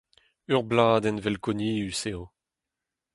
[0.53, 2.23] Ur bladenn velkonius eo.